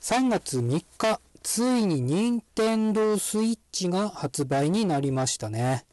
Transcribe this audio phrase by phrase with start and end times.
[0.00, 5.84] 3月3日、ついに任天堂スイッチが発売になりましたね。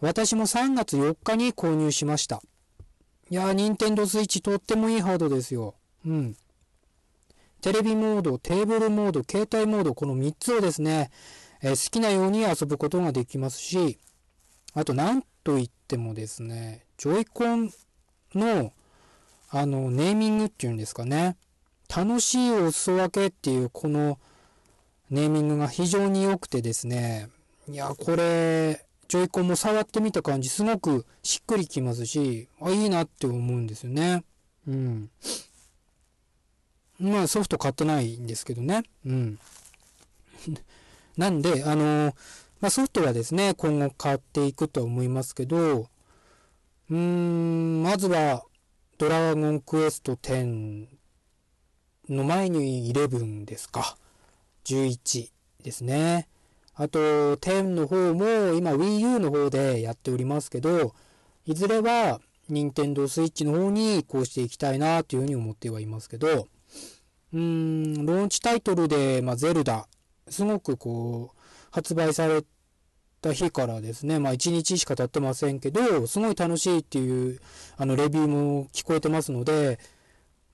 [0.00, 2.40] 私も3月4日に購入しました。
[3.28, 5.74] いやー、任天堂スイッチとってもいいハードですよ。
[6.06, 6.36] うん。
[7.60, 11.10] テレビモード、テーブルモード、携帯モード、この3つをですね、
[11.60, 13.98] えー、好きなように遊ぶことができますし、
[14.72, 17.70] あと、なんといってもですね、ジョイコン
[18.34, 18.72] の、
[19.50, 21.36] あの、ネーミングっていうんですかね。
[21.94, 24.18] 楽しいお裾分けっていうこの
[25.10, 27.28] ネーミングが非常に良くてですね、
[27.68, 34.24] いや、これ、ジョイコンも触ってみた感じ、すごくしっくりきますし、あ、いいなって思うんですよね。
[34.66, 35.10] うん。
[36.98, 38.84] まあ、ソフト買ってないんですけどね。
[39.04, 39.38] うん。
[41.18, 42.14] なんで、あの
[42.62, 45.90] まあ、ソフトはですね、今後買っていくと思いますけど、
[46.88, 48.44] うーん、まずは、
[48.96, 51.01] ドラゴンクエスト10
[52.12, 53.96] の前に11ですか。
[54.64, 55.30] 11
[55.62, 56.28] ですね。
[56.74, 60.94] あと、10の方も今 Wii U の方でやっておりますけど、
[61.46, 66.48] いずれは任天堂 switch の方に移行していきたいなというふうに思ってはいますけど、
[67.32, 69.86] うーん、ローンチタイトルで、まあ、ゼルダ、
[70.28, 71.38] すごくこう、
[71.70, 72.44] 発売され
[73.22, 77.40] た日からですね、まあ1日しか経ってませんけど、すごい楽しいっていう、
[77.76, 79.78] あの、レビューも聞こえてますので、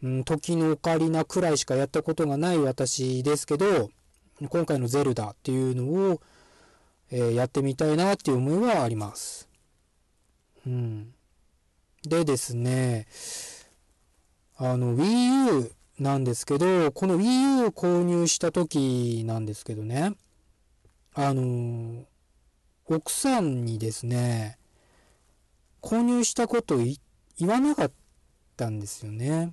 [0.02, 3.90] うん、時のオカリナくらいしかやったことがない私ですけど、
[4.48, 6.20] 今回のゼルダっていうのを、
[7.10, 9.48] えー、やってみたいなっていう思いはあります。
[10.66, 11.12] うん。
[12.06, 13.08] でですね、
[14.56, 20.14] あの Wii U なんですけど、この Wii U を購入した時なんですけどね、
[21.14, 22.04] あの、
[22.86, 24.58] 奥さんにですね、
[25.82, 27.92] 購入したこと言わなかっ
[28.56, 29.52] たんですよね。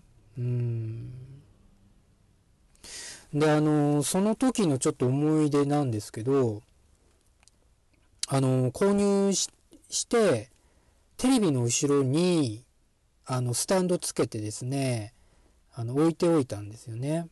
[3.33, 6.61] で、あの、その時のちょっと思い出なんですけど、
[8.27, 9.47] あの、購入し
[10.07, 10.49] て、
[11.17, 12.63] テレビの後ろに、
[13.25, 15.13] あの、スタンドつけてですね、
[15.73, 17.27] あの、置いておいたんですよね。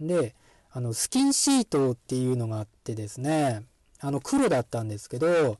[0.00, 0.34] で、
[0.70, 3.62] あの、スキンシートっていうのがあってですね、
[4.00, 5.58] あの、黒だったんですけど、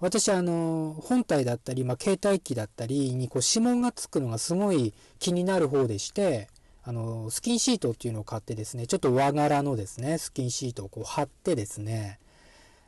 [0.00, 6.48] 私あの、本体だったり、まあ、携帯機だったりにこう指紋がつくのがすごい気になる方でして、
[6.84, 12.18] あの、スキンシートっていうのを買ってですね、ちょっと和柄のですね、スキンシートをこう貼ってですね、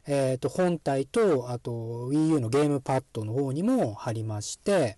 [0.06, 4.96] えっ、ー、と、本体と、あと Wii U のゲームパッドの方にも貼りまして、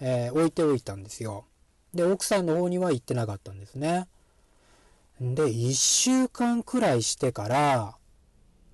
[0.00, 1.44] えー、置いておいたんですよ。
[1.94, 4.06] で、奥さんの方には行ってなかったんですね。
[5.20, 7.96] で、1週間くらいしてから、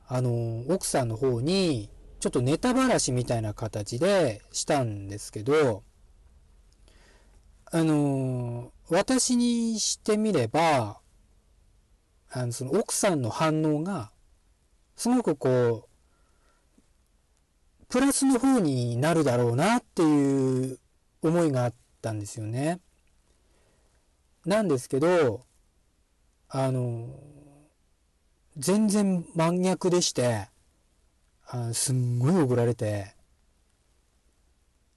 [0.08, 1.88] あの、奥さんの方に、
[2.18, 5.84] ちょっとネタばらしみたいな形でしたんですけど、
[7.70, 11.00] あの、私にしてみれば、
[12.30, 14.12] あの、その奥さんの反応が、
[14.94, 20.78] すごくこう、プラスの方になるだろうなっていう
[21.22, 22.80] 思いがあったんですよね。
[24.44, 25.44] なんですけど、
[26.48, 27.08] あの、
[28.56, 30.48] 全然真逆でして、
[31.48, 33.14] あすんごい怒られて、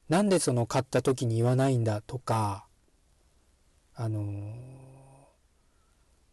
[0.07, 2.65] なんでその買った時に言わないんだとか、
[3.95, 4.53] あのー、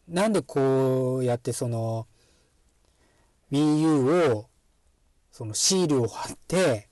[0.09, 2.07] なんでこうやってその
[3.53, 4.49] Wii U を
[5.31, 6.89] そのシールを貼って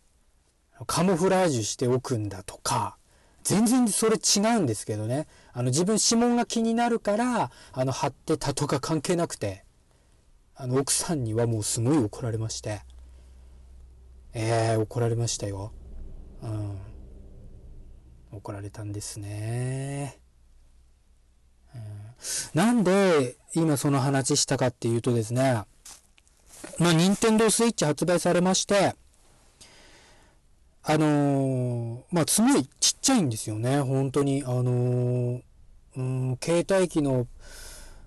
[0.86, 2.98] カモフラージュしておくんだとか、
[3.42, 5.26] 全然それ違うんですけどね。
[5.52, 9.64] あの自分指紋が気になるから、あの貼ってたとか関係なくて、
[10.54, 12.82] あの奥さんにはもうすごい怒られまして。
[14.34, 15.72] えー、怒られましたよ。
[16.42, 16.78] うん。
[18.32, 20.18] 怒られたんですね。
[21.74, 21.80] うん、
[22.54, 25.62] なんで今その話したかっていうとですね、
[26.78, 28.94] まあ、任天堂スイッチ発売されまして、
[30.82, 34.42] あのー、まあ、すごいちっちゃいんですよね、本当に。
[34.44, 35.42] あのー、
[35.96, 37.26] うん、携帯機の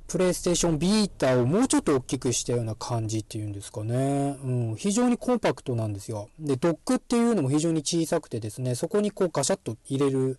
[0.08, 4.38] プレイステーションビータをもうちょっと大きくしたような感じっていうんですかね。
[4.42, 6.30] うん、非常にコンパクトなんですよ。
[6.40, 10.38] で、ドックっていうのも非常に小さくてですね、そこにこうガシャッと入れるん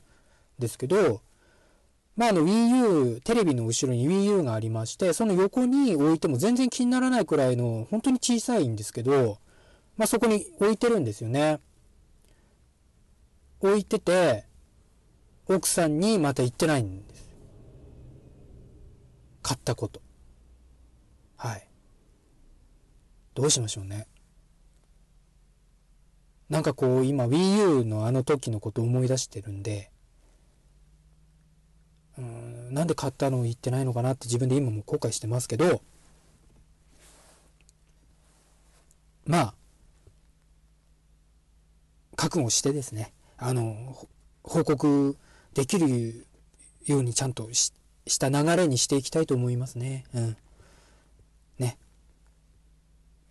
[0.59, 1.21] ですけど、
[2.17, 9.39] まあ、あの Wii U、テレビの後ろに Wii U がありまして、その横に置いても全然気にならないくらいの本当に小さいんですけど、
[9.99, 11.61] まあ、そこに置いてるんですよね。
[13.61, 14.47] 置いてて、
[15.47, 17.28] 奥さんにまた言ってないんです。
[19.49, 20.03] 買ったこと。
[21.39, 21.67] はい。
[23.33, 24.07] どうしましょうね。
[26.51, 29.91] なんかこう今 Wii U のあの時のことを思い出してるんで、
[32.19, 35.81] うん、なんで買ったのを言ってないのかなって自分で今も後悔してますけど、
[39.25, 39.55] まあ、
[42.17, 43.97] 覚悟してですね、あの、
[44.43, 45.17] 報告
[45.55, 46.27] できる
[46.85, 47.73] ようにちゃんとし
[48.09, 50.05] した流れにしていきたいと思いますね。
[50.15, 50.37] うん。
[51.59, 51.79] ね。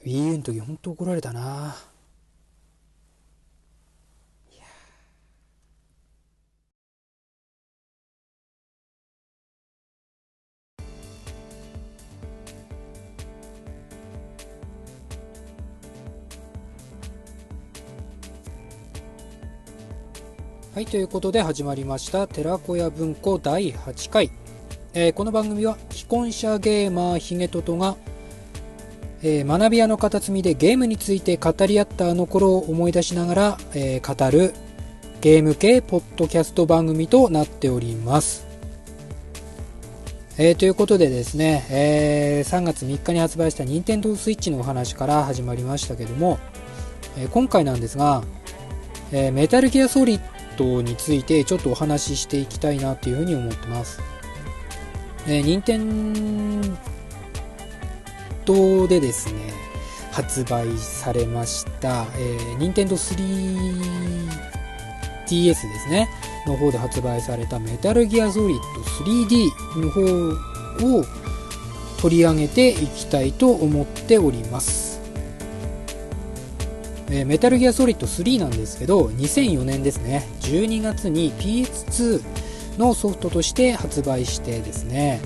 [0.05, 1.75] Wii U の時本当怒られたな
[20.77, 24.46] はい、ということで始まりました寺子屋文庫第8回。
[24.99, 27.97] えー、この番組は既婚者ゲーマーヒゲトトが、
[29.21, 34.55] えー、学び屋の片隅でゲームについて語り合ったあの頃を思い出しながら、えー、語る
[35.21, 38.47] ゲーム系ポッドキャスト番組となっております。
[40.39, 46.39] えー、ということでですね、えー、3月3日に発売した Nintendo Switch のお話から始まりましたけども、
[47.19, 48.23] えー、今回なんですが、
[49.11, 50.21] えメタルギアソリッ
[50.57, 54.16] トについてちょっとお話ししていきたいなというふうに思ってます。
[55.29, 56.77] えー、任天
[58.45, 59.51] 堂でですね、
[60.13, 63.19] 発売されました、えー、任天堂 3DS
[65.27, 66.07] ですね、
[66.45, 71.03] の方で発売されたメタルギアソリッド 3D の方を
[71.99, 75.01] 取り上げていきたいと思っております。
[77.09, 82.23] えー、メタルギアソリッド3なんですけど、2004年ですね、12月に PS2
[82.77, 85.21] のソフトとして発売してですね、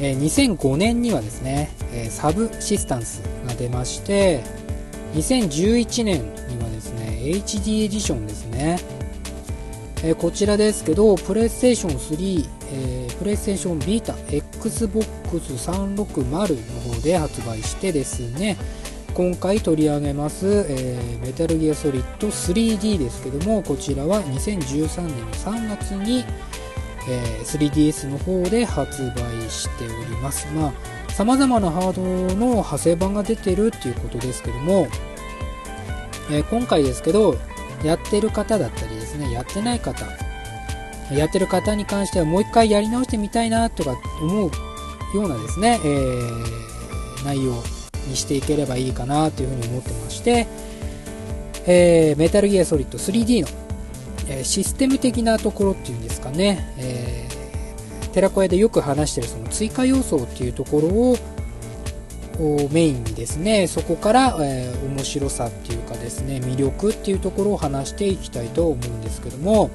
[0.00, 4.42] え、2005年にはですね、え、サブシスタンスが出まして、
[5.14, 8.78] 2011年にはですね、HD エディションですね、
[10.02, 18.56] え、こちらですけど、プレイステーション3、えー、プレイステーションビータ、Xbox360 の方で発売してですね、
[19.14, 26.24] 今回取り上げます、えー、メタルギアソリッド 3D ですけどもこちらは2013年の3月に、
[27.08, 30.46] え、3DS の方で発売しております。
[30.54, 30.72] まあ
[31.14, 32.02] 様々なハード
[32.34, 34.88] の派生版が出てるっていうことですけども、
[36.28, 37.36] えー、今回ですけど
[37.84, 40.04] やってる方だったりですねやってない方
[41.12, 44.50] やってる方に関してはもう一回やり直してみたいなとか思う
[45.16, 47.62] ようなですね、えー、内容
[48.08, 50.48] にしていければいいかなというふうに思ってまして、
[51.66, 53.63] えー、メタルギアソリッド 3D の、
[54.28, 61.18] えー、システム的なところっていうんですかね、えー、寺子屋でよく話してるその追加要素っていうところを
[62.70, 69.70] メインにですねそこから、えー、面白さっていうかですね魅力っていうところを話していきたいと思うんですけども。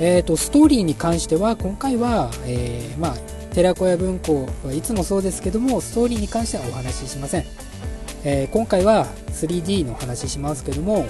[0.00, 3.16] えーと、ストーリーに関しては今回は、えー、まあ
[3.52, 7.44] 寺子屋文庫はいつもそうですけどもストーリーに関してはお話ししません、
[8.22, 11.06] えー、今回は 3D の話しますけども、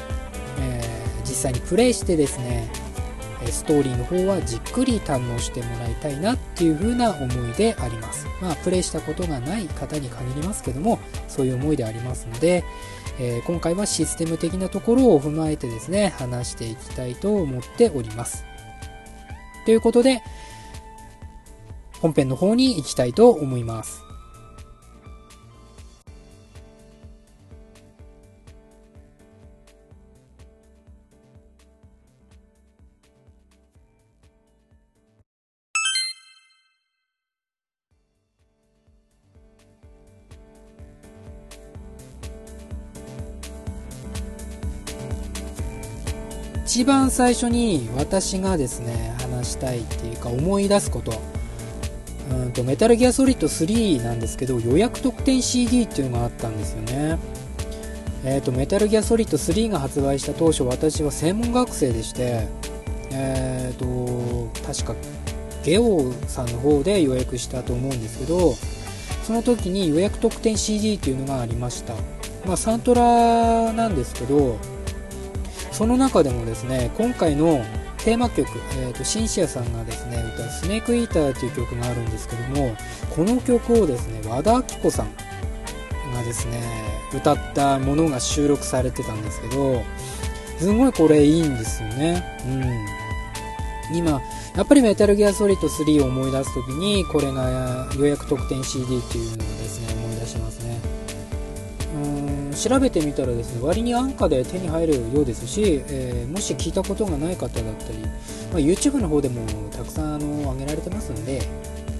[1.38, 2.70] 際にプレイしてですね
[3.50, 10.99] ストーリーの方はじっくり堪能してもらいたいなっていう風な思いでありますまあプレイしたことがない方に限りますけども
[11.29, 12.64] そういう思いでありますので、
[13.20, 18.44] えー、今回はシステム的なところを踏まえてですね話していきたいと思っております
[19.69, 20.23] ということで、
[22.00, 24.07] 本編の方に行きたいと思います。
[46.79, 51.13] 一番最初に私がですね話したいっていうか思い出すこと。
[52.31, 57.19] うんとメタルギアソリッド3なんですけど予約特典 CD っていうのがあったんですよね。
[58.25, 62.47] えーと、メタルギアソリッド3が発売した当初私は専門学生でして
[63.11, 64.94] えーと確か
[65.65, 68.55] ゲオさんの方で予約したと思うんですけど
[69.25, 71.94] その時に予約特典 CD っていうのがありました。
[72.47, 74.58] まあ、サントラなんですけど
[75.79, 77.65] その中でもですね今回の
[77.99, 78.49] テーマ曲、
[78.81, 82.77] えーと、シンシアさんがですね歌う「スネークイーター」という曲があるんですけども
[83.15, 85.15] この曲をですね和田アキ子さん
[86.13, 86.61] がですね
[87.15, 89.85] 歌ったものが収録されてたんですけど
[90.58, 92.25] すごいこれいいんですよね。
[92.44, 93.97] うん。
[93.97, 94.20] 今
[94.56, 99.57] やっぱりメタルギアソリッド3を思い出す時にこれが予約特典 CD っていうのを
[102.58, 108.08] 調べてみたらですね割に安価で手に入るようですし、えー、もし聞いたことがない方だったり、ま
[108.55, 111.38] あ、YouTube の方でもたくさんあの上げられてますので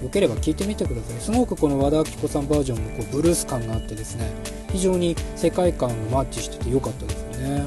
[0.03, 1.19] よければ聞いてみてください。
[1.19, 4.31] すごくこの和田アキ子さんバージョンもこうブルース感があってですね
[4.71, 7.65] 非常に世界観がマッチしてて良かったですよね、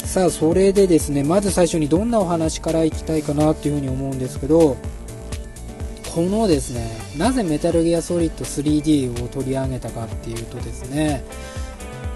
[0.00, 4.76] うん、さあそれでですねまず最初にどんなお話からいきたいかなっていうふうに思うんですけど
[6.14, 11.24] このですねなぜメタルギアソリッド 3D を取り上げたかっていうとですね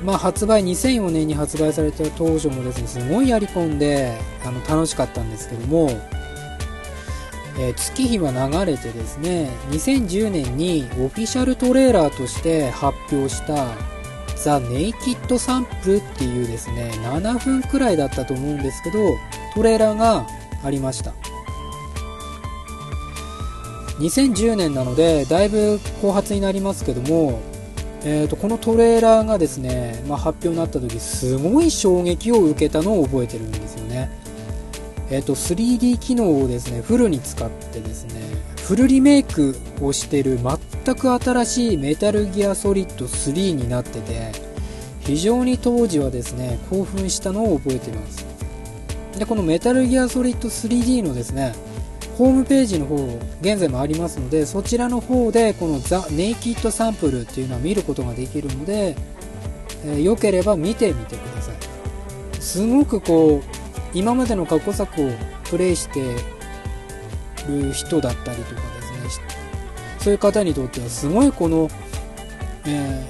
[0.03, 5.91] まあ、発売2004年に発売された当初もですねすごいやり込んであの楽しかったんですけども、
[7.59, 13.75] えー、月日は流れてですね2010年にオフィシャルトレーラーとして発表した
[14.37, 18.99] ザ・ネイキッドサンプルっていうですね7分くらいだったと思うんですけど
[19.55, 20.27] トレーラーが
[20.63, 21.15] ありました。
[23.99, 27.41] 2010年なのでだいぶ後発になりますけども、
[28.05, 34.11] えーと、このトレーラーがですね、まあ、発表になった時すごい衝撃を受けたのを覚えてるんですよね、
[35.11, 38.21] えーと、3D 機能をですねフルに使ってですね
[38.67, 40.39] フルリメイクをしてる
[40.85, 44.33] 全く新しいメタルギアソリッド3になってて
[45.01, 48.27] 非常に当時はですね興奮したのを覚えています。
[49.17, 51.55] でこのメタルギアソリッド 3D のですね
[52.17, 52.97] ホームページの方
[53.43, 58.97] 現在もありますのでそちらの方でこのザ・ネイキッドサンプルっていうのは見ることができるので、
[59.85, 61.57] えー、よければ見てみてください。
[62.41, 63.43] すごくこう
[63.93, 65.11] 今までの過去作を
[65.51, 66.01] プレイして
[67.49, 68.61] る人だったりとか
[69.03, 69.27] ですね
[69.99, 71.69] そういう方にとってはすごいこの、
[72.67, 73.05] え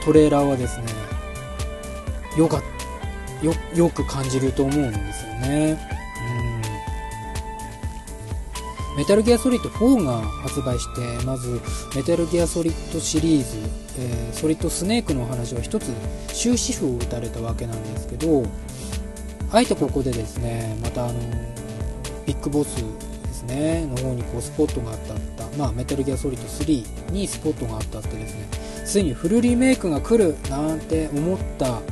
[0.00, 0.84] ー、トレーラーはですね
[2.36, 2.62] よか
[3.42, 5.78] よよく感じると思うんですよね。
[6.32, 6.57] うん。
[8.98, 11.60] メタルギアソリッド4が発売してまず
[11.94, 13.56] メタルギアソリッドシリーズ、
[13.96, 15.92] えー、ソリッドスネークのお話は一つ
[16.32, 18.42] 終止符を打たれたわけなんですけど
[19.52, 21.20] あえてここでですねまたあの
[22.26, 22.74] ビッグボス
[23.22, 28.48] ですねの方にこうスポットがあったったまあメタルギアソリッド3にスポットがあったってですね
[28.84, 31.82] ついにフルリメイクが来るなんて思った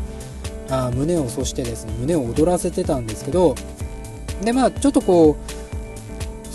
[0.70, 3.54] あ胸をそしてですね胸を躍らせてたんですけど
[4.42, 5.55] でまあちょっとこう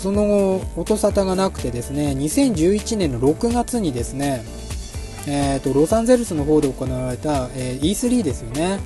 [0.02, 4.44] その後音沙汰がなくてですね2011年の6月にですね
[5.28, 8.80] えーと、ロサンゼルスの方で行われた、えー、E3 ですよね。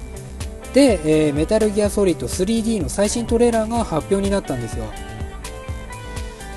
[0.75, 4.85] で、えー、メタルギアソリッド 3D の最新トレーラーが発表になったんですよ。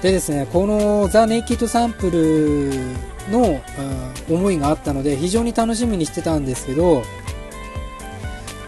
[0.01, 2.72] でですねこのザ・ネイキッドサンプル
[3.32, 3.62] の、
[4.30, 7.04] うん、思いがあったので非常に楽しみにしてたんですけど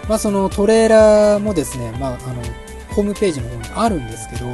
[0.09, 2.41] まあそのトレーラーもですね、まあ、あの
[2.89, 4.45] ホームページの方にあるんですけど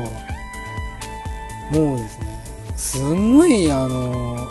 [1.71, 2.37] もうですね
[2.75, 4.47] すんごいあの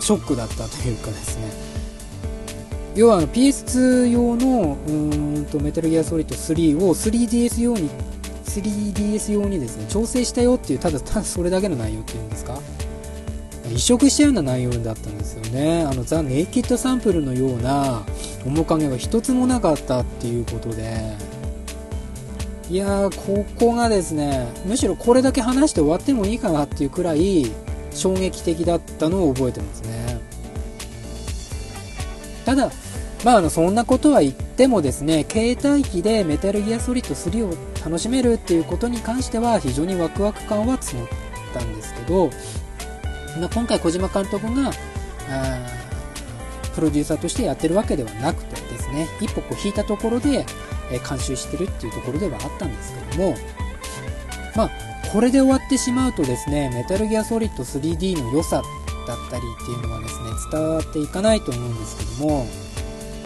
[0.00, 1.70] ショックだったというかですね。
[2.96, 4.92] 要は PS2 用のう
[5.40, 7.88] んとメタルギアソリッド3を 3DS 用に
[8.44, 12.58] 3DS 用にですね調整したよっていうただただそれだけの内容っていうんですか。
[13.72, 15.84] 移植したような内容だったんですよね。
[15.84, 18.02] あのザ・ネイキッドサンプルのような
[18.44, 21.29] 面影は一つもなかったっていうことで。
[22.70, 27.50] いやーここがですねむしろこれだけ話して終わってもいいかなっていうくらい
[27.90, 30.20] 衝撃的だったのを覚えてますね。
[32.44, 32.70] ただ
[33.24, 41.08] まあ、あのそんなことは言ってもですね携帯機でメタルギアソリッド3を楽しめるっていうことに関しては非常にワクワク感は募っ
[41.52, 42.30] たんですけど、
[43.38, 44.70] まあ、今回小島監督が
[46.74, 50.46] プロデューサーとしてやってるわけではなくてですね一歩こう引いたところで
[50.90, 53.34] え監修してるっていうところではあったんですけども
[54.56, 54.70] まあ
[55.12, 58.62] これで終わってしまうとですねメタルギアソリッド 3D の良さ
[59.06, 62.46] だったりっていうのはですね伝わっていかないと思うんですけども、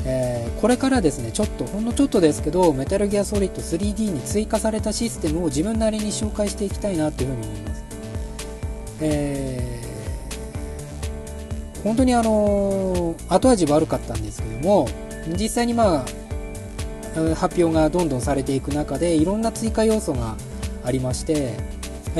[0.06, 7.84] えー、これからですねちょっとほんのちょっとですけどメタルギアソリッド 3D に追加されたシステムを自分なりに紹介していきたいなというふうに思います、
[9.00, 14.88] えー、本当にあの後味悪かったんですけども
[15.38, 16.23] 実際にまあ
[17.34, 20.36] 発表がどんどんされていく中でいろんな追加要素が
[20.84, 21.54] ありまして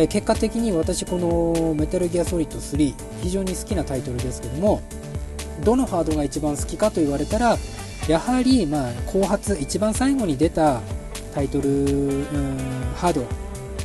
[0.08, 4.82] 結果的に私このメタルギアソリッド3非常に好きなタイトルですけども
[5.64, 7.56] どのハードが一番好きかと言われたら
[8.08, 10.80] やはりま後発一番最後に出た
[11.34, 12.58] タイトルうん
[12.94, 13.22] ハード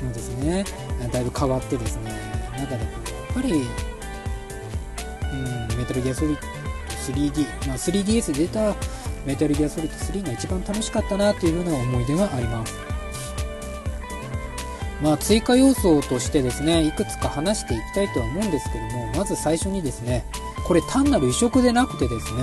[0.06, 0.64] のですね。
[1.12, 2.12] だいぶ変わってですね。
[2.58, 2.92] 中でやっ
[3.34, 3.60] ぱりうん
[5.78, 6.48] メタルギアソリッド
[7.14, 8.76] 3D、まあ、3DS で出た
[9.30, 12.74] メタルギアソリッド3が一番楽しかったなというような思い出があります。
[15.04, 20.26] まあ、追加要素としてですねいくつか話していきたいとは思うんですけどもまず最初にですね
[20.68, 22.42] これ単なる移植でなくてですね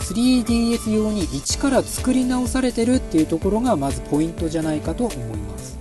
[0.00, 5.78] 3DS 用に一から作り直されてるっていうところがまずポイントじゃないかと思います。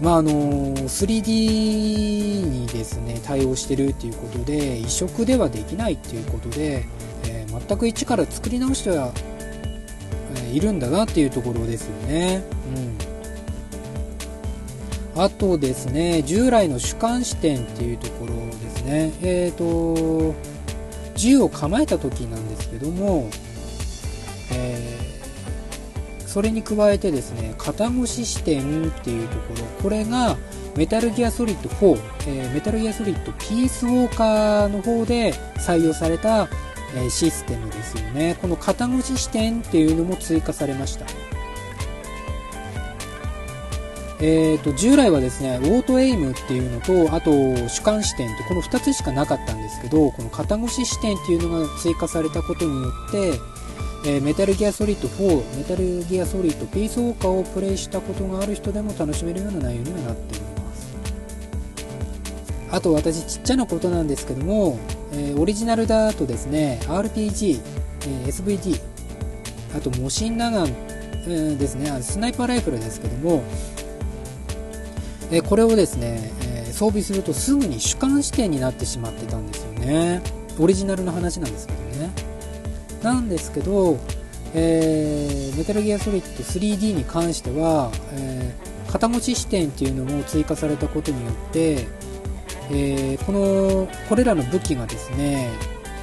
[0.00, 6.86] まああの 3D にですね対応してるっていうことで移植ではできないっていうことで、
[7.68, 9.12] 全く一から作り直しては、
[10.36, 12.42] え、いるんだなっていうところですよね。
[12.76, 13.14] うん。
[15.16, 19.12] あとですね従来の主観視点っていうところですね。
[19.22, 20.34] えっ、ー、と
[21.16, 23.30] 銃を構えた時なんですけども、
[24.52, 30.36] えー、それに加えてですね肩越し視点っていうところこれが
[30.76, 36.48] メタルギアソリッド4、えー、メタルギアソリッドピースウォーカーの方で採用された、
[36.96, 38.36] えシステムですよね。
[38.40, 41.06] この肩越し視点っていうのも追加されました。
[44.20, 47.30] えーと、従来はですねオートエイムっていうのとあと
[47.68, 53.40] 主観視点ってこの2つしかなかったんですけどこの肩越し視点っていうのが追加されたことによって、
[54.06, 60.96] えー、メタルギアソリッド4メタルギアソリッドピースウォーカーをプレイしたことがある人でも楽しめるような内容にはなっております。
[62.70, 64.78] あと私ちっちゃなことなんですけども、
[65.16, 67.60] えー、オリジナルだとですね RPG、
[68.02, 68.80] えー、SVD
[69.76, 73.42] あとモシンナガン、えー、ですねスナイパーライフルですけども
[75.30, 80.22] えこれをですね、え装備するとすぐに主観視点になってしまってたんですよね。
[80.58, 82.10] オリジナルの話なんですけどね。
[83.02, 83.98] なんですけど、
[84.54, 91.86] え、メタルギアソリッド 3D に関しては、えー、肩持ち視点っていうのも追加されたことによって、
[92.70, 95.50] えー、このこれらの武器がですね、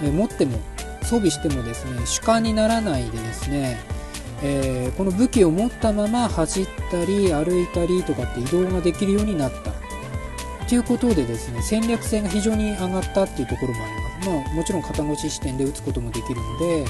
[0.03, 0.59] え持っても
[1.03, 3.79] 装備してもですね主観にならないでですね
[4.43, 9.71] えー、この武器を持ったまま走ったり歩いたりとかって移動ができるようになった。
[10.67, 16.85] ということでですね戦略性が非常に上がったっていうところもあります、まあ、もちろん肩越し視点で撃つこともできるので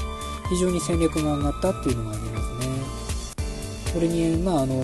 [0.48, 3.92] 非常に戦略が上がったっていうのがありますね。
[3.92, 4.82] それにまああの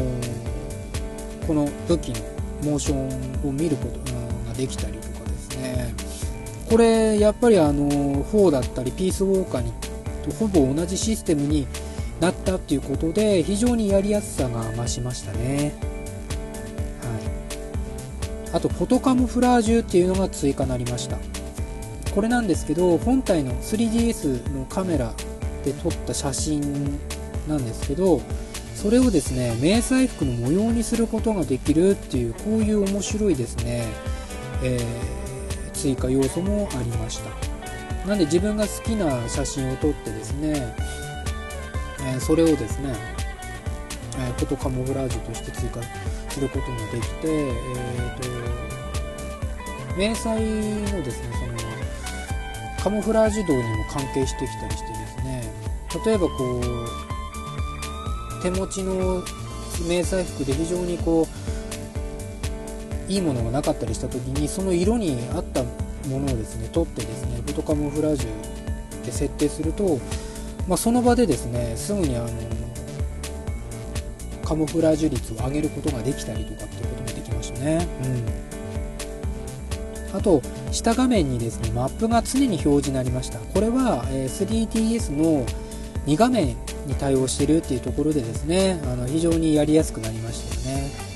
[1.47, 2.17] この武器の
[2.73, 4.18] モーションを見ること
[4.59, 5.95] できたりとかですね。
[6.69, 7.89] これやっぱりあの
[8.25, 9.73] 4だったりピースウォーカーに
[10.29, 11.67] とほぼ同じシステムに
[12.21, 15.73] なったっていうことで非常にやりやすさが増しましたね、
[17.01, 21.17] はい、あとフォトカムフラージュっていうのが追加になりました。
[22.15, 25.15] これなんですけど本体の 3DS のカメラ
[25.65, 26.99] で撮った写真
[27.47, 28.21] なんですけど
[28.75, 33.85] それをですね迷彩服の模様にすることができるっていうこういう面白いですね、
[34.63, 37.31] えー、追加要素もありました。
[38.07, 40.75] なんで自分が好きな写真を撮ってですね
[42.17, 42.95] えそれをですね、
[44.19, 45.81] えフォトカモフラージュとして追加
[46.31, 48.17] することができて、えー
[49.93, 50.41] と、迷彩
[50.93, 51.59] のですねその
[52.83, 55.53] カモフラージュ道にも関係してきたりしてですね
[56.07, 59.23] 例えばこう手持ちの
[59.89, 61.27] 迷彩服で非常にこう
[63.09, 69.99] いいものがなかったりした時にその色に合ったものをですね取ってですねフォトカモフラージュで設定すると
[70.69, 72.29] まあ、その場でですねすぐにあの
[74.45, 77.89] カモフラージュ率を上げることができたりとかっていうこともできましたね、
[80.13, 80.43] うん、あと
[80.73, 83.39] 下画面にですねマップが常に表示になりました。
[83.39, 85.47] これは、3DS の
[86.07, 86.49] 2画面
[86.87, 91.08] に対応してるっていうところでですねあの非常にやりやすくなりましたよね。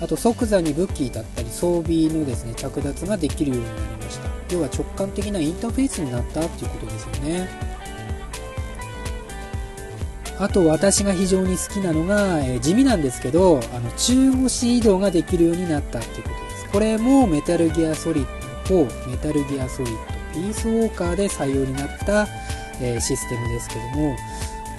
[0.00, 4.28] あと即座に武器だったり装備のですね着脱ができるようになりました。
[4.54, 7.48] 要は直感的なインターフェースになったっていうことですよね。
[10.38, 16.68] あと私が非常に好きなのが、えー、地味なんですけどあの中腰移動ができるようになったっていうことです。
[16.72, 18.26] これもメタルギアソリッ
[18.66, 22.26] ド4メタルギアソリッドピースウォーカーで採用になった、
[22.80, 24.16] えー、システムですけども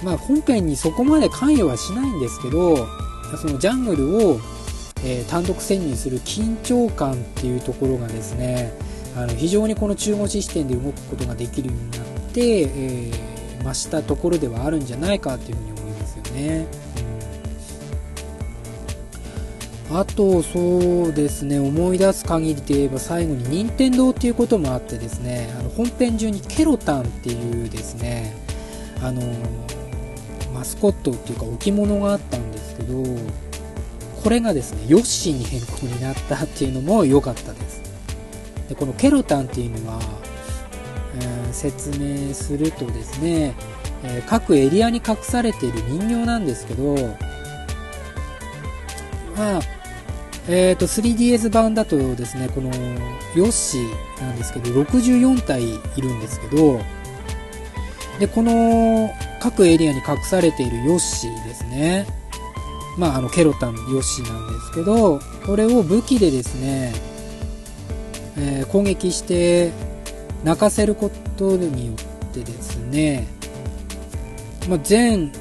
[0.02, 2.88] まあ本編にそこまで関与はしないんですけど
[3.36, 4.40] そのジャングルを、
[5.04, 8.72] えー、単独潜入する緊張感っていうところがですね
[9.16, 12.00] あの非常にこの中腰視点で動くことができるようになっ
[12.32, 16.66] て、えー増したところではあるんじゃないかというふうに思いますよね。
[19.90, 28.34] うん、あとそうですね思い出す限りで言えば最後に任天堂っていうこともあってですねあの本編中にケロタンっていうですね
[29.02, 29.22] あの
[30.54, 33.02] マスコットっていうか置物があったんですけど
[34.22, 37.82] これがですねヨッシーに変更になったっていうのも良かったです。
[38.68, 40.00] でこのケロタンっていうのは
[41.20, 43.54] え説明するとですね、
[44.04, 46.94] え各エリアに隠されている人形なんですけど
[49.36, 49.60] まあ
[50.48, 52.68] えーと、3DS 版だとですねこの
[53.36, 56.80] ヨッシーなんですけど64体いるんですけど
[58.18, 62.21] でこの各エリアに隠されているヨッシーですね。
[62.98, 66.92] まああのケロタンヨッシなんですけどこれを武器でですね、
[68.36, 69.72] えー、攻撃して
[70.44, 73.26] 泣かせることによってですね、
[74.68, 75.32] まあ、全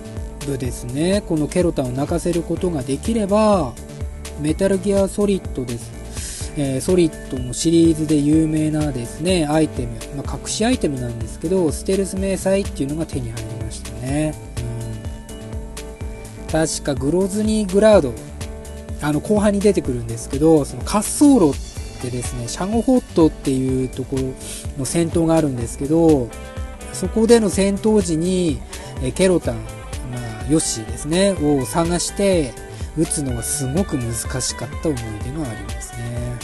[0.45, 3.73] 部ですねこのケロタンを泣かせることができれば
[4.39, 14.33] メタルギアソリッドです、えー、ソリッドのシリーズで有名なですねアイテム、まあ、隠しアイテムなんですけどステルス迷彩っていうのが手に入りましたね、
[16.51, 18.13] 確かグロズニーグラード
[19.01, 24.23] あの後半に出てくるんですけどその滑走路ってですねシャゴホットっていうところ
[24.77, 26.29] の戦闘があるんですけど
[26.93, 28.59] そこでの戦闘時に
[29.01, 29.61] えケロタン、ま
[30.41, 32.53] あ、ヨッシーですねを探して
[32.97, 36.37] 打つのがすごく難しかった思い出がありますね、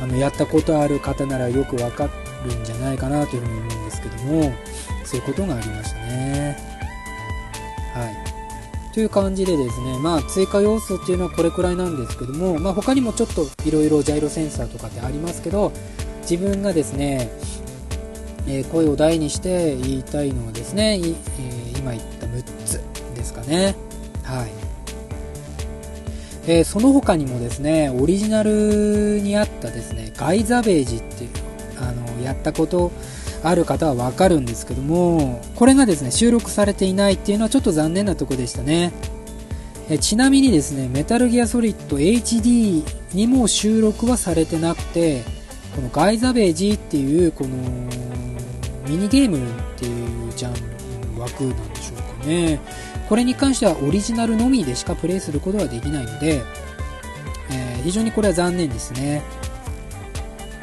[0.00, 2.08] うん、あのやったことある方ならよくわか
[2.44, 4.52] るんじゃないかなというふうに思うんですけども
[5.04, 6.75] そういうことがありましたね。
[8.96, 15.70] という感じでですね、まあ、追加要素っていうのはこれくらいなんですけども、まあ、他にもちょっといろいろジャイロセンサーとかってありますけど
[16.22, 17.30] 自分がですね、
[18.48, 22.80] えー、声を大にして言いたいのはですね、えー、今言った6つ
[23.14, 23.76] ですかね。
[24.22, 24.50] はい。
[26.46, 31.30] えー、その他にもですねオリジナルにあったですねガイザベージっていう
[31.80, 32.92] あのやったこと
[33.48, 38.92] ある方はわかるんですけどもこれがですね収録されていないっていうのはちょっと残念なとこでしたね。
[39.88, 42.82] えちなみにですねメタルギアソリッド HD
[43.14, 45.22] にも収録はされてなくて
[45.76, 47.56] このガイザベージっていうこの
[48.88, 49.40] ミニゲームっ
[49.76, 52.60] ていうジャンル枠なんでしょうかね。
[53.08, 56.42] これに関してはオリジナルのみでしかプレイすることができないので、
[57.52, 59.22] えー、非常にこれは残念ですね、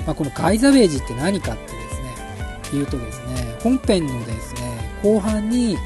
[0.06, 1.73] まあ、このガイザベージって何かって
[2.74, 5.78] ですね言うとですね本編のですね後半に、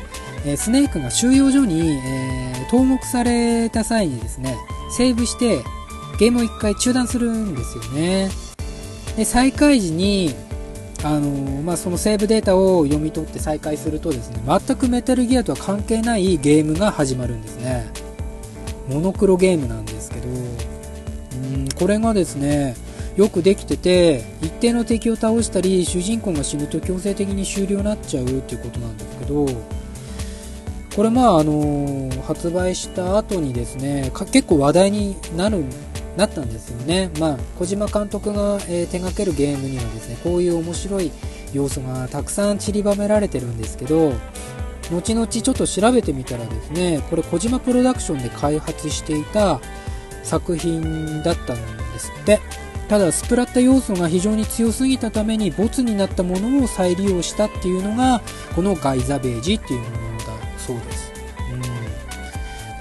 [0.45, 4.55] え、スネークが収容所に、えー、投獄された際にですね
[4.91, 5.63] セーブして
[6.19, 8.29] ゲームを1回中断するんですよね。
[9.15, 10.33] で再開時に
[11.03, 11.29] あの
[11.61, 17.85] まあ、そのセーブデータを読み取って再開するとですね全くメタルギアとは関係ないゲームが始まるんですね。
[18.89, 20.31] モノクロゲームなんですけどう
[21.57, 22.75] んこれがですね
[23.17, 29.47] よくできてて一定の敵を倒したり主人公が死ぬと強制的に終了になっちゃうっていうことなんですけど
[30.95, 35.65] これまああの発売した後にですね結構話題になる
[36.17, 37.11] なったんですよね。
[37.19, 41.11] まあ、小島監督が、えー、手掛けるゲームにはですね、こういう面白い
[41.53, 44.13] 要素がたくさん散りばめられてるんですけど、
[44.91, 49.61] 後々ちょっと調べてみたらですね、これ小島プロダクションで開発していた
[50.23, 51.57] 作品だったん
[51.93, 52.39] ですって。
[52.87, 58.21] ただスプラッタ要素が非常に強すぎたためにボツになったものを再利用したっていうのが
[58.55, 60.25] このガイザベージっていうものだ
[60.57, 61.11] そうです。
[61.51, 61.87] うん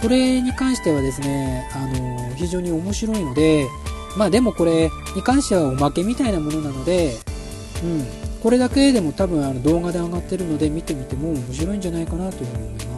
[0.01, 3.67] これに関してはですね、あの非常に面白いので、
[4.17, 7.17] まあでもこれに関してはおまけみたいなものなので、
[7.83, 8.07] うん、
[8.43, 12.96] これだけでも多分あの動画で上がってるので見てみても面白いんじゃないかなというふうに思います。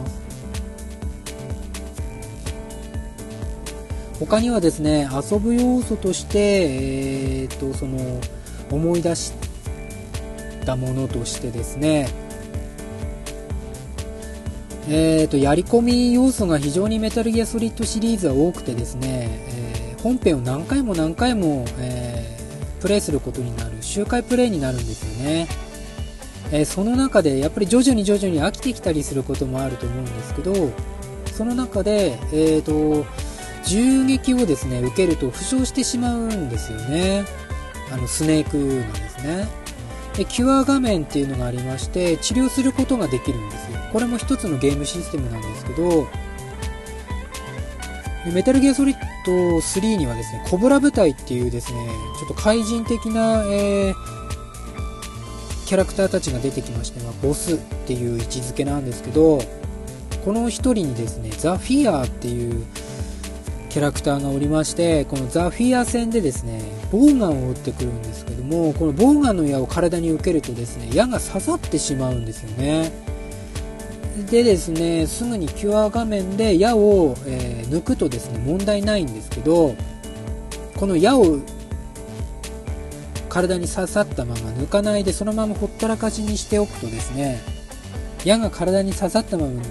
[4.19, 6.39] 他にはですね、遊ぶ要素として、
[7.43, 8.19] えー、とその
[8.69, 9.33] 思い出し
[10.65, 12.09] たものとしてですね、
[14.89, 25.47] えーと、やり込み要素が非常にメタルギアソリッドシリーズは多くてですね、えー、本編を何回も何回も、えー、プレイすることになる周回プレイになるんですよね、
[26.51, 30.53] えー、その中でやっぱり徐々に徐々に飽きてきたりすることもあると思うんですけど
[31.33, 33.05] その中で、えーと、
[33.69, 37.23] 銃撃をですね受けると負傷してしまうんですよね。
[37.91, 39.47] あのスネークなんですね。
[40.17, 43.77] でキュア画面っていうのがありまして治療することができるんですよ。
[43.93, 46.07] これも一つのゲームシステムなんですけど
[48.25, 51.87] メタルギアソリッド3にはですねコブラ部隊っていうですね
[52.19, 53.95] ちょっと怪人的な、えー、
[55.67, 59.39] キャラクターたちが出てきまして、まあ、ボスっていう位置づけなんですけど
[60.25, 62.65] この1人にですねザ・フィアーっていう
[63.69, 72.91] キャラクターがおりましてこのザ・フィア戦でですねボウガンを撃ってくるんですけどもこのボウガンの矢を体に受けるとですね矢が刺さってしまうんですよね。
[74.29, 79.75] でですねすぐにキュア画面で矢を、えー、抜くとですね問題ないんですけど
[80.75, 81.39] この矢を
[83.29, 87.39] 体に刺さったまま抜かないでそのままほったらかしにしておくとですね
[88.25, 89.61] 矢が体に刺さったまま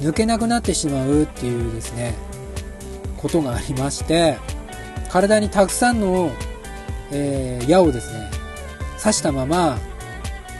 [0.00, 2.14] 抜けなくなってしまうっていうですね
[3.20, 4.38] ことがありまして
[5.10, 6.30] 体にたくさんの、
[7.10, 8.30] えー、矢をですね
[8.98, 9.78] 刺したまま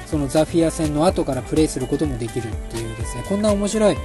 [0.06, 3.96] そのザフィア戦の後からプレイすることもできるっていうですねこんな面白い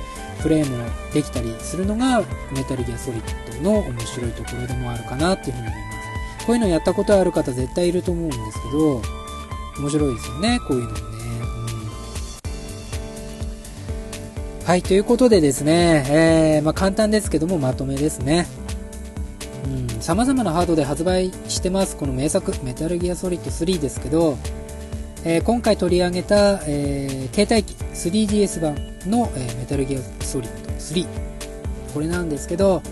[0.41, 0.77] プレイも
[1.13, 2.21] できたりするのが
[2.53, 6.45] メタルギアソリッドの面白いところでもあるかなっていうふうに思います。
[6.45, 9.01] こういうのやったことある方絶対いると思うんですけど
[9.79, 11.14] 面白いですよねこういうのもね、
[14.65, 18.47] はいということでですね、えー、まあ、簡単ですけどもまとめですね。
[19.99, 21.95] さまざまなハードで発売してます。
[21.95, 24.37] この名作メタルギアソリッド3ですけど
[25.27, 28.75] えー、今回取り上げた、えー、携帯機 3DS 版
[29.09, 31.07] の、え、メタルギアソリッド3
[31.95, 32.83] これなんですけど、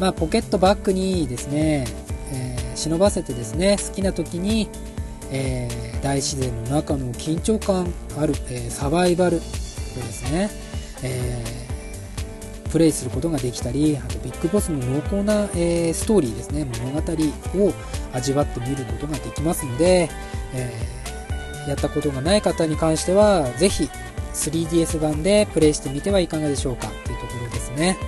[0.00, 1.86] まあ、ポケットバッグにですね、
[2.32, 4.68] え忍ばせてですね好きな時に、
[5.30, 5.68] え
[6.02, 7.86] 大自然の中の緊張感
[8.18, 10.50] ある、えサバイバルですね、
[11.02, 11.44] え
[12.70, 17.72] プレイすることができたりあとビッグボスの濃厚な、えストーリーですね物語を
[18.12, 20.10] 味わってみることができますので、
[20.54, 20.96] え
[21.66, 23.88] やったことがない方に関しては、ぜひ
[24.34, 27.98] 3DS 版でプレイしてみてはいかがでしょうかというところですね。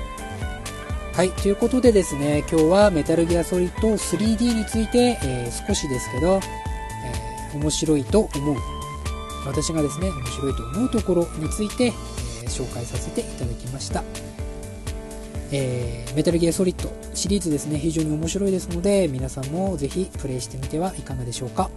[1.14, 6.40] はい、ということでですね、今日はメタルギアソリッド 3D について、えー、少しですけど、
[7.04, 8.56] えー、面白いと思う、
[9.44, 11.92] 私がですね、面白いと思うところについて、
[12.48, 14.02] 紹介させていただきました。
[15.50, 21.70] えー、メタルギアソリッドシリーズですね、非常に面白いですので、皆さんもぜひプレイしてみてはいかがでしょうか。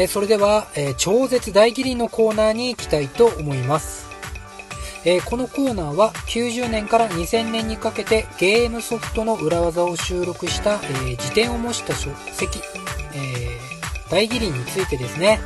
[0.00, 4.08] えそれでは、え超絶大義理のコーナーに行きたいと思います。
[5.04, 12.60] えこのコーナーは90年から2000年にかけてゲームソフトの裏技を収録した、え辞典を模した書籍、
[13.14, 13.58] え
[14.10, 15.38] 大義理についてですね、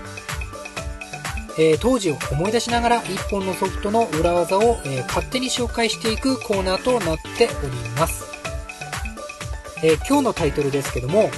[1.59, 8.25] え当時を思い出しながら1本のソフトの裏技を、え勝手に紹介していくコーナーとなっております。
[9.83, 11.29] え今日のタイトルですけども、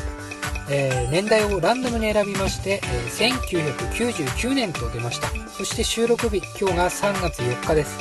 [0.69, 5.29] えー、年代をランダムに選びまして、えー、1999年と出ました。
[5.49, 7.99] そして収録日今日が3月4日です、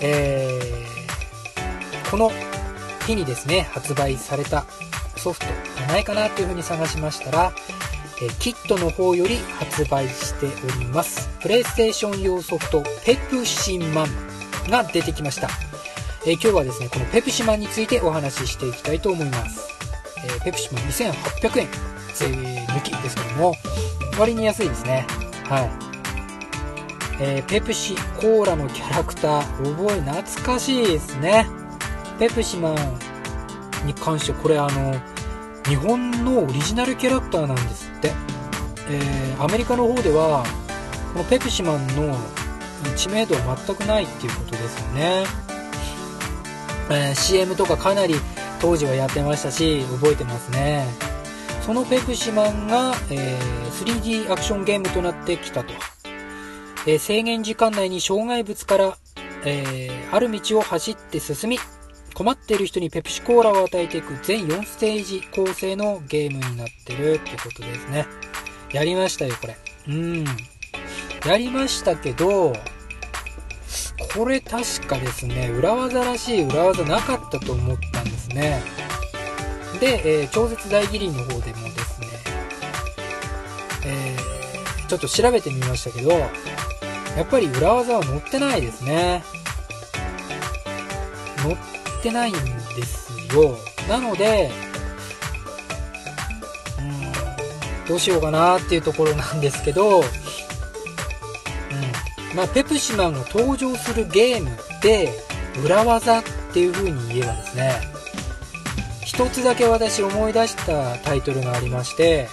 [0.00, 2.30] えー、この
[3.06, 4.64] 日にですね発売された
[5.16, 5.46] ソフト
[5.80, 7.52] がないかなというふうに探しましたら、
[8.20, 11.28] えキットの方より発売しております。
[11.40, 15.48] プレイステーション用ソフトペプシマンが出てきました、
[16.26, 19.71] え今日はですねこのペプシマンについてお話ししていきたいと思います。
[20.24, 21.92] え、ペプシも2800円。
[22.14, 23.54] 税抜きですけども
[24.18, 25.06] 割に安いですね。
[25.48, 25.70] はい。
[27.20, 29.76] えー、ペプシコーラのキャラクター。
[29.76, 31.46] 覚え懐かしいですね。
[32.18, 34.94] ペプシマンに関してこれあの
[35.66, 38.12] 日本のオリジナルキャラクターなんですって、
[38.90, 40.44] えー、アメリカの方では
[41.12, 42.16] このペプシマンの
[42.96, 45.24] 知名度は全くないっていうことですよね、
[46.90, 48.14] えー、CM とかかなり
[48.62, 50.86] 当時はやってましたし覚えてますね。
[51.66, 55.72] そのペプシマンが、えー、3D アクションゲームとなってきたと、
[56.86, 58.96] えー、制限時間内に障害物から、
[59.44, 61.58] えー、ある道を走って進み
[62.14, 68.06] 困っている人にペプシコーラを与えていく全4ステージ構成のゲームになってるってことですね。
[68.72, 69.56] やりましたよこれ。
[69.88, 70.24] うん。
[71.26, 72.52] やりましたけど
[74.14, 78.62] これ確かですね裏技らしい裏技なかったと思ったんですね。
[79.80, 82.06] で、えー、超絶大義林の方でもですね、
[83.84, 86.28] えー、ちょっと調べてみましたけどや
[87.22, 89.22] っぱり裏技は載ってないですね。
[91.38, 91.56] 載っ
[92.02, 92.40] てないんで
[92.84, 93.56] すよ。
[93.88, 94.50] なので
[96.78, 100.04] うんどうしようかなっていうところなんですけどうん
[102.36, 104.50] まあ、ペプシマンが登場するゲーム
[104.82, 105.10] で
[105.64, 107.91] 裏技っていう風に言えばですね
[109.12, 112.28] 一つだけ私思い出したタイトルがありまして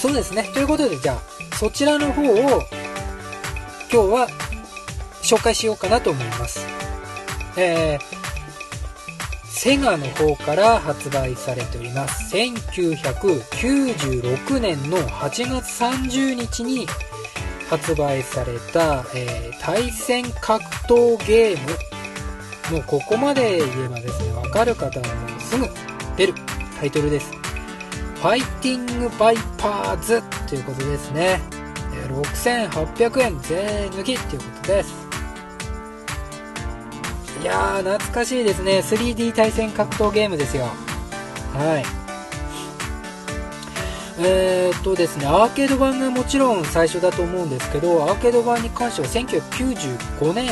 [0.00, 0.44] そうですね。
[0.54, 1.20] ということで、じゃあ、
[1.56, 4.28] そちらの方を、今日は、
[5.22, 6.66] 紹介しようかなと思います。
[7.58, 8.00] えー、
[9.46, 12.34] セガの方から発売されております。
[12.34, 16.86] 1996年の8月30日に
[17.68, 21.68] 発売された、えー、対戦格闘ゲーム。
[22.70, 25.66] もうここまで言えばですね、わかる方はすぐ
[26.16, 26.34] 出る
[26.78, 27.32] タイトルです。
[27.32, 31.40] ファイティングバイパーズということですね。
[32.10, 34.94] 6800円税抜きっていうことです。
[37.42, 38.80] いやー、懐かしいですね。
[38.80, 40.64] 3D 対戦格闘ゲームですよ。
[41.54, 41.84] はい。
[44.22, 50.50] えー、っとですね、アーケード版がもちろん最初だと思うんですけど、アーケード版に関しては1995年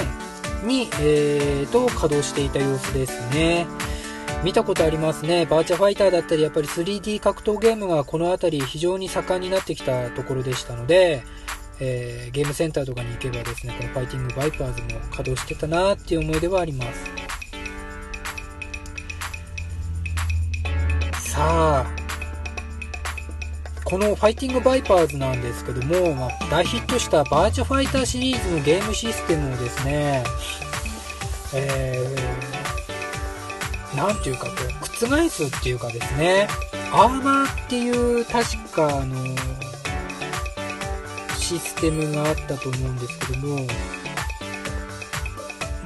[0.64, 3.66] に、えー、と稼働していた様子ですね。
[4.44, 5.46] 見たことありますね。
[5.46, 11.24] バーチャファイターだったり、やっぱり 3D 格闘ゲームがこの辺り非常に盛んになってきたところでしたので、
[11.80, 17.04] えー、ゲームセンターとかに行けばですね、このファイティングバイパーズも稼働してたなっていう思い出はあります。
[21.32, 22.07] さあ、
[23.88, 30.24] このファイティングバイパーズなんですけども、まあ、大ヒットしたバーチャファイターシリーズのゲームシステムをですね、
[31.54, 32.58] えー
[33.96, 36.46] 何ていうかこう覆すっていうかですね
[36.92, 39.16] アーマーっていう確かあの
[41.38, 43.66] システムがあったと思うんですけども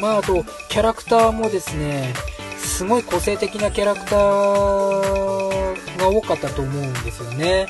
[0.01, 2.13] まああとキャラクターもですね
[2.59, 7.69] すごい個性的なキャラクターが多かったと思うんですよね。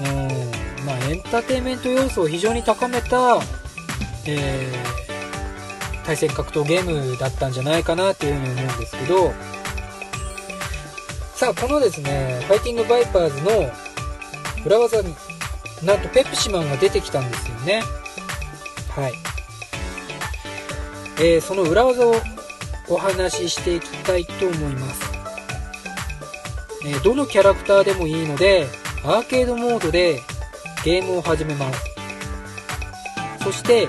[0.00, 0.84] うん。
[0.84, 3.40] まあエンターテインメント要素を非常に高めた、
[4.26, 5.00] えー
[6.10, 9.32] 対戦格闘ゲームだったんじゃないかなっていうふうに思うんですけど
[11.34, 13.70] さあこのですねファイティングバイパーズの
[14.66, 15.14] 裏技に
[15.84, 17.82] なんとペプシマンが出てきたんですよね。
[18.90, 19.12] はい。
[21.22, 22.14] えー、その裏技を
[22.88, 25.02] お話ししていきたいと思います、
[26.86, 28.66] えー、どのキャラクターでもいいので
[29.02, 30.20] アーケードモードで
[30.84, 31.84] ゲームを始めます。
[33.42, 33.88] そして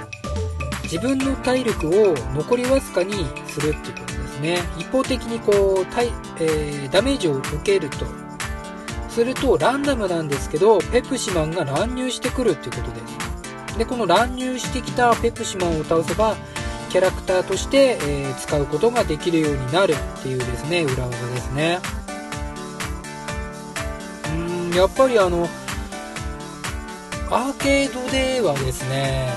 [0.84, 3.14] 自分の体力を残りわずかに
[3.48, 4.60] するっていうことですね。
[4.78, 5.86] 一方的にこう
[6.40, 8.06] えー、ダメージを受けると。
[9.10, 13.08] するとランダムなんですけどペプシマンが乱入してくるっていうことで
[13.72, 13.78] す。
[13.78, 16.38] でこの乱入してきたペプシマンを倒せば
[16.90, 21.80] キャラクターとして、えー、使うことができるようになるっていうですね裏技ですね。
[24.76, 25.48] やっぱりあの
[27.30, 29.30] アーケードではですね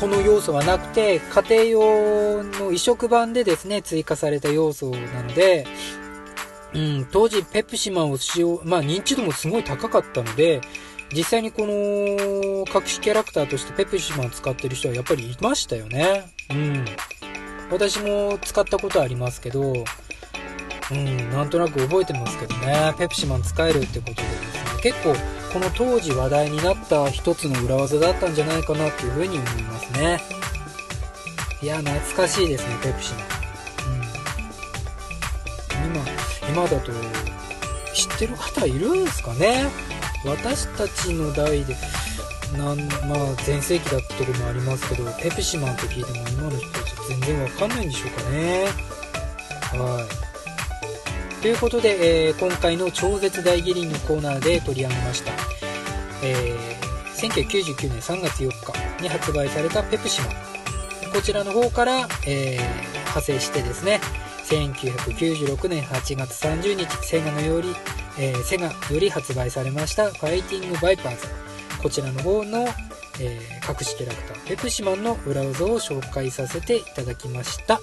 [0.00, 5.66] この要素はなくて、家庭用の移植版でですね、追加された要素なので、
[6.72, 10.60] うん、当時ペプシマンを使用、まあ認知度もすごい高かったので、
[11.12, 11.72] 実際にこの
[12.72, 16.32] 隠しキャラクターとしてペプシマンを使ってる人はやっぱりいましたよね。
[16.50, 16.84] うん。
[17.72, 19.72] 私も使ったことありますけど、
[20.90, 25.14] うん、なんとなく覚えてますけどね、ペプシマン使えるってことでですね、結構
[25.52, 30.20] この当時話題になった一つの裏技だったんじゃないかなっていうふうに思いますね。
[31.60, 33.18] いや懐かしいですねペプシの、
[35.84, 36.92] うん、今今だと
[37.94, 39.68] 知ってる方いるんですかね。
[40.24, 41.76] 私たちの代で
[42.56, 48.66] なんまあ全盛期だったとこもありますけどペプシマンと聞いても今の人たち全然わかんないんでしょうかね。
[49.72, 50.27] はい。
[51.40, 55.32] ということで、えー、今回の超絶大義林のコーナーで取り上げました、
[56.22, 60.28] えー、1999年3月4日に発売されたペプシマ
[61.12, 64.00] こちらの方から、えー、派生してですね
[64.48, 67.68] 1996年8月30日セガのより、
[68.18, 71.48] えー、セガより発売されましたファイティングバイパーズ。
[71.82, 72.66] こちらの方の、
[73.20, 77.80] えー、隠しキャラクターペプシマンの裏技を紹介させていただきました。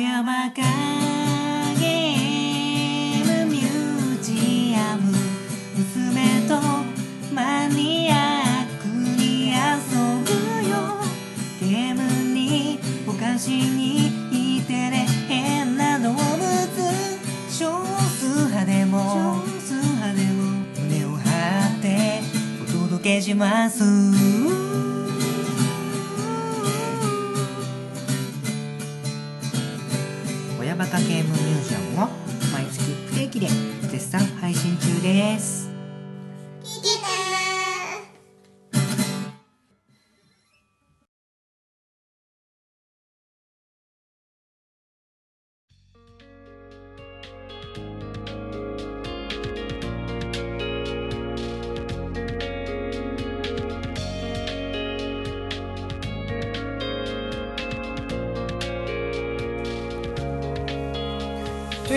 [0.00, 0.10] リー。
[0.10, 0.99] 小山かゲ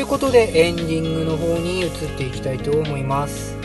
[0.03, 3.55] いうことでエンディングの方に移っていきたいと思います。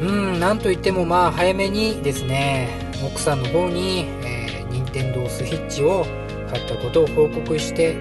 [0.00, 2.68] うんなんといってもまあ早めにですね
[3.06, 6.04] 奥さんの方に、えー、任天堂スイッチを
[6.50, 7.96] 買ったことを報告して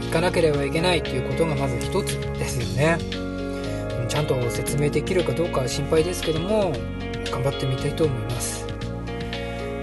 [0.00, 2.98] いかなければいけないということがまず一つですよね。
[4.08, 6.72] ちゃんと説明できるかどうか心配ですけども
[7.32, 8.64] 頑張ってみたいと思います。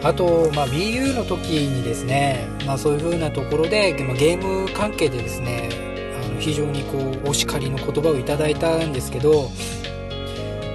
[0.02, 5.68] あと、まあ、BU の時にですね、まあ、そういう風なところで、まあ、ゲーム関係でですね
[6.40, 9.50] 非常にこうお叱りの言葉をいただいたんですけど、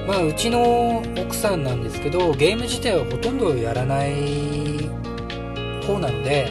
[0.06, 4.88] まあ、うちの奥さんなんですけどゲーム自体はほとんどやらない
[5.86, 6.50] 方なので,、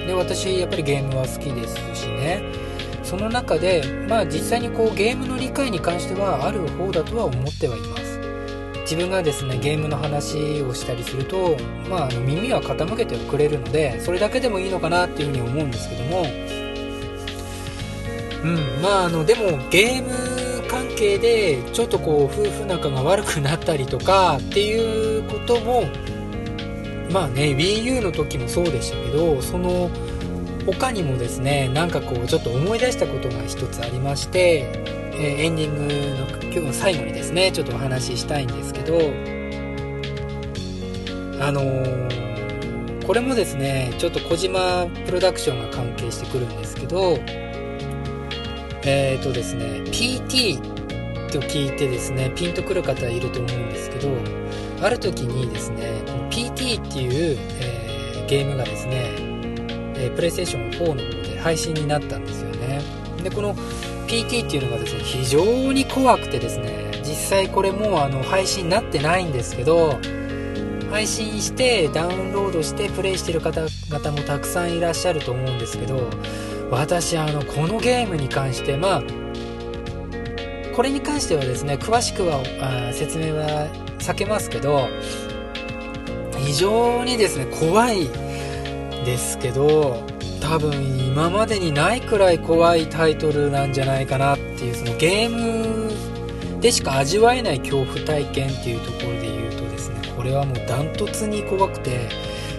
[0.00, 2.66] うん、で私やっぱりゲームは好きですしね。
[3.02, 8.06] その中で、まあ、実際にこうゲームの理解に関してはある方だとは思ってはいます。
[8.82, 11.56] 自分がですねゲームの話をしたりすると、
[11.90, 16.24] まあ、耳は傾けてくれるのでそれだけでもいいのかなっていうふうに思うんですけども
[18.42, 18.82] うん。
[18.82, 25.84] まああのでもゲーム関係でちょっとこう夫婦仲が悪くなったりとかっていうことも
[27.10, 29.90] まあね WiiU の時もそうでしたけどその
[30.66, 38.98] 他にもですねなんかこうちょっと思い出したことが一つありましてえー、エンディングの今日の最後にですねちょっとお話ししたいんですけど
[41.42, 47.18] あのー、これもですねちょっと小島プロダクションが関係してくるんですけど
[48.86, 50.60] えっ、ー、とですね PT
[51.30, 54.08] と聞いてですねピンとくる方いると思うんですけど
[54.80, 59.14] ある時にですねこの PT っていう、えー、ゲームがですね、
[59.96, 62.80] えプレイステーション4の方で配信になったんですよね。
[63.22, 63.54] でこの
[64.06, 69.98] PT っていうのがですね非常に怖くてですね実際これもあの配信になってないんですけど
[70.90, 76.08] 配信してダウンロードしてプレイしてる方々もたくさんいらっしゃると思うんですけど
[76.70, 79.02] 私あのこのゲームに関してまあ
[80.74, 84.88] これに関してはですね詳しくはあ説明は避けますけど
[86.38, 88.08] 非常にですね怖い
[89.04, 90.04] ですけど
[90.40, 102.08] 多分今までにないくらい怖いタイトルなんじゃないかなっていうそのゲームでしか味わえない恐怖体験っていうところで言うとですねこれはもうダントツに怖くて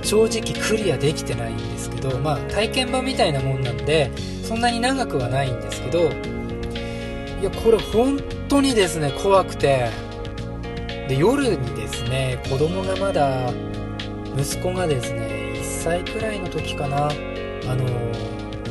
[0.07, 4.09] 正直クリアできてないんですけどまあ体験版みたいなもんなんで
[4.43, 10.07] そんなに長くはないんですけどいやこれ本当にですね怖くて。
[11.07, 13.49] で夜にですね子供がまだ
[14.37, 17.07] 息子がですね1歳くらいの時かな。
[17.07, 17.85] あの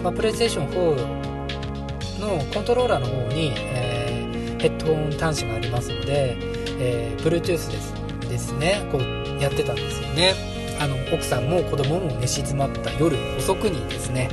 [0.03, 6.37] まあ、プレイステーション4のコントローラーの方に、えー、ヘッドホン端子がありますので、
[6.79, 7.71] えー、Bluetooth です
[8.21, 9.03] ですねこう
[9.43, 10.56] やってたんですよね。
[11.13, 14.29] 奥さんも子供も寝静まった夜遅くにですね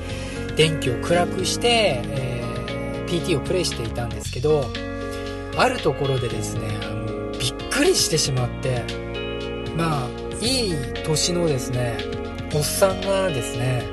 [0.56, 4.66] 電気を暗くして、えー、PT をプレイしていたんですけど
[5.58, 8.84] あるところでですねあのびっくりしてしまって
[9.76, 10.10] まあ
[10.42, 11.98] いい年のですね
[12.54, 13.84] おっさんがですね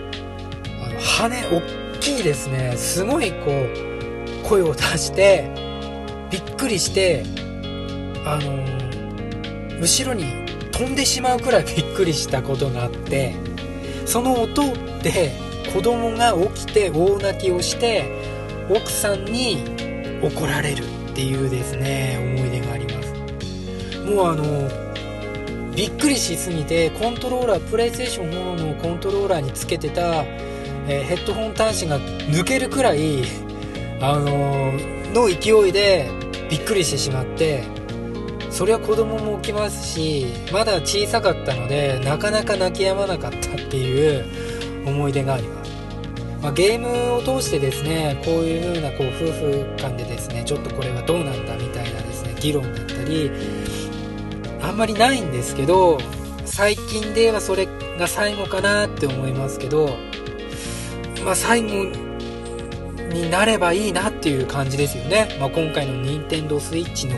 [0.85, 5.51] あの羽大きいですねすごいこう声を出して
[6.31, 7.25] びっくりして
[8.27, 10.40] あの後ろに
[10.81, 13.35] 飛んでしまうくらいびっくりしたことがあって
[14.07, 14.63] その音
[15.03, 15.31] で
[15.75, 19.63] 子供が起きて大泣きをして奥さんに
[20.23, 23.13] 怒られるっていうですね思い出があります。
[24.07, 30.25] もうあのびっくりしすぎてコントローラープレイステーション4のコントローラーにつけてた
[30.89, 33.23] えー、ヘッドホン端子が抜けるくらい、
[34.01, 36.11] あのー、の勢いで
[36.51, 37.63] びっくりしてしまって
[38.61, 43.41] それは子供も起きますしまだ小さかったのでなかなか泣き止まなかったっ
[43.71, 44.23] ていう
[44.87, 45.71] 思い出があります、
[46.43, 53.31] まあ、ゲームを通してですねこういう風なこう夫婦間でですねちょっとこれはどうなんだみたいなですね議論だったり
[54.61, 55.99] あんまりないんですけど
[56.45, 57.67] 最近ではそれ
[57.99, 59.97] が最後かなって思いますけど
[61.25, 61.91] まあ、最後
[63.11, 65.37] になればいいなっていう感じですよね。
[65.39, 67.17] まあ、今回の任天堂 switch の、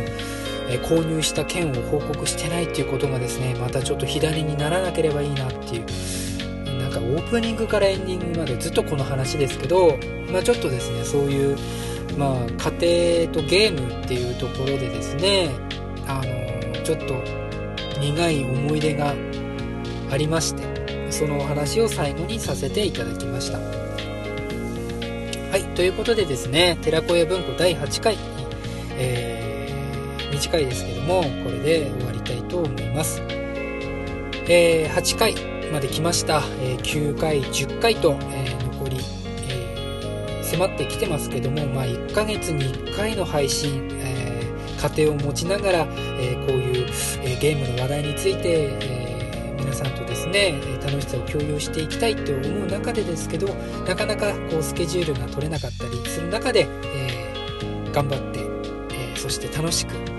[0.73, 9.99] え、購入した件を報告してないっていうことがですねまたちょっと左にならなければいいなっていうなんかオープニングからエンディングまでずっとこの話ですけど、
[10.31, 11.57] まあ、ちょっとですねそういう、
[12.19, 15.51] まあ、家庭とゲームっていうところでですね
[16.07, 17.15] あのちょっと
[18.01, 19.15] 苦い思い出が
[20.11, 23.59] ありましてそのお話を最後にさせていただきました。
[23.59, 28.17] はいということでですね寺子屋文庫第8回、
[28.97, 29.42] えー、
[30.43, 33.23] 短いですけどもこれで終わりたいと思います、
[34.49, 35.35] えー、8回
[35.71, 38.99] まで来ました、えー、9回10回と、え残り、
[39.49, 44.43] え迫ってきてますけども、まあ、1ヶ月に1回の配信、え
[44.97, 45.87] 家庭を持ちながら、
[46.19, 46.89] えこういう、
[47.23, 53.49] えゲームの話題について、え皆さんとですね楽しさを共有していきたいと思う中でですけど
[53.87, 57.33] なかなかこうスケジュールが取れなかったりする中で、え、
[57.95, 58.41] 頑張って、
[58.93, 60.12] え、そして楽しく、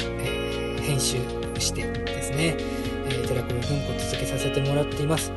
[0.93, 1.17] 編集
[1.59, 2.55] してですね、
[3.09, 5.31] え寺子文庫続けさせてもらっています。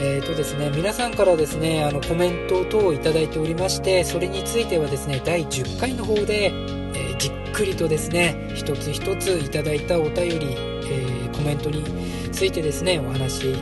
[0.00, 6.52] えーとですね、皆さんからですねあのコメント等をいただいておりましてそれについてはですね第10回の方で、
[6.94, 10.54] えじっくりとですね一つ一ついただいたお便り、
[10.90, 11.84] えーコメントに
[12.32, 13.54] ついてですねお話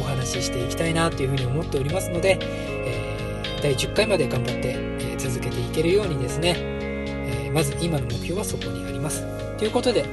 [0.00, 9.26] お話ししていきたいなというふうに思っておりますので、えー、第10回まで頑張って、えー、続けていけるようにですね、えー、まず今の目標はそこにあります
[9.58, 10.06] ということで、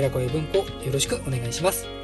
[0.00, 1.99] 寺子屋文庫よろしくお願いします。